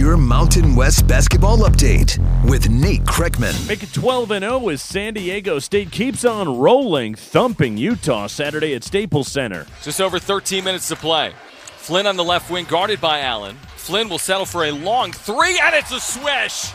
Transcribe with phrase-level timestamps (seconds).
[0.00, 2.16] your Mountain West basketball update
[2.48, 3.68] with Nate Kreckman.
[3.68, 8.74] Make it 12 and 0 as San Diego State keeps on rolling, thumping Utah Saturday
[8.74, 9.66] at Staples Center.
[9.82, 11.34] Just over 13 minutes to play.
[11.76, 13.56] Flynn on the left wing, guarded by Allen.
[13.76, 16.72] Flynn will settle for a long three, and it's a swish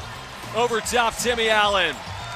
[0.56, 1.96] over top Timmy Allen.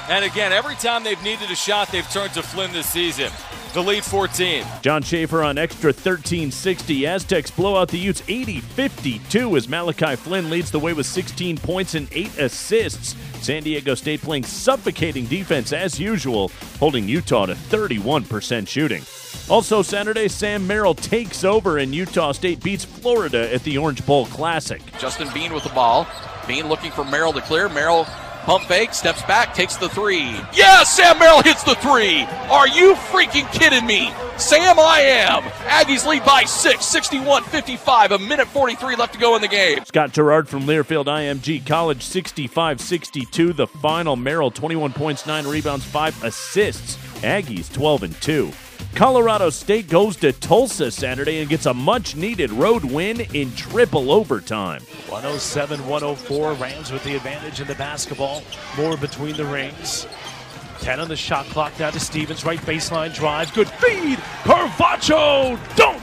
[0.10, 3.32] And again, every time they've needed a shot, they've turned to Flynn this season.
[3.73, 4.66] The lead 14.
[4.82, 7.05] John Schaefer on XTRA 1360.
[7.05, 11.57] Aztecs blow out the Utes 80 52 as Malachi Flynn leads the way with 16
[11.60, 13.15] points and 8 assists.
[13.46, 19.04] San Diego State playing suffocating defense as usual, holding Utah to 31% shooting.
[19.48, 24.26] Also, Saturday, Sam Merrill takes over and Utah State beats Florida at the Orange Bowl
[24.26, 24.82] Classic.
[24.98, 26.07] Justin Bean with the ball.
[26.48, 27.70] Bean looking for Merrill to clear.
[27.70, 28.07] Merrill
[28.43, 30.36] pump fake, steps back, takes the three.
[30.54, 32.23] Yes, Sam Merrill hits the three.
[32.50, 34.12] Are you freaking kidding me?
[34.38, 35.44] Sam, I am.
[35.67, 38.14] Aggies lead by six, 61 55.
[38.14, 39.84] A minute 43 left to go in the game.
[39.86, 43.54] Scott Gerard from Learfield IMG College, 65 62.
[43.54, 46.95] The final, Merrill, 21 points, 9 rebounds, 5 assists.
[47.22, 48.52] Aggies, 12 and 2.
[48.95, 54.12] Colorado State goes to Tulsa Saturday and gets a much needed road win in triple
[54.12, 54.82] overtime.
[55.08, 56.54] 107 104.
[56.54, 58.44] Rams with the advantage in the basketball.
[58.78, 60.06] Moore between the rings.
[60.82, 62.44] 10 on the shot clock down to Stevens.
[62.44, 63.54] Right baseline drive.
[63.54, 64.17] Good feed.
[64.44, 65.58] Carvacho.
[65.76, 66.02] Dunk.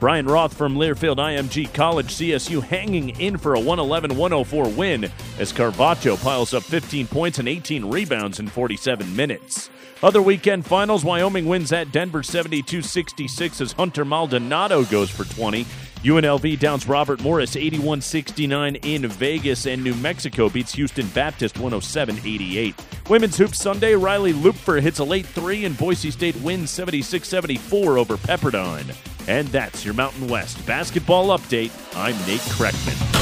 [0.00, 5.10] Brian Roth from Learfield IMG College CSU hanging in for a 111 104 win
[5.40, 9.70] as Carvacho piles up 15 points and 18 rebounds in 47 minutes.
[10.00, 15.66] Other weekend finals Wyoming wins at Denver 72 66 as Hunter Maldonado goes for 20.
[16.04, 22.18] UNLV downs Robert Morris 81 69 in Vegas, and New Mexico beats Houston Baptist 107
[22.18, 22.74] 88.
[23.10, 27.98] Women's Hoops Sunday, Riley Lupfer hits a late three, and Boise State wins 76 74
[27.98, 28.94] over Pepperdine.
[29.28, 31.70] And that's your Mountain West basketball update.
[31.94, 33.17] I'm Nate Kreckman.